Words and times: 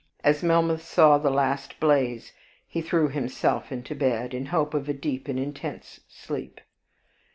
As 0.23 0.41
Melmoth 0.41 0.81
saw 0.81 1.19
the 1.19 1.29
last 1.29 1.79
blaze, 1.79 2.33
he 2.67 2.81
threw 2.81 3.07
himself 3.09 3.71
into 3.71 3.93
bed, 3.93 4.33
in 4.33 4.47
hope 4.47 4.73
of 4.73 4.89
a 4.89 4.93
deep 4.95 5.27
and 5.27 5.37
intense 5.37 5.99
sleep. 6.07 6.59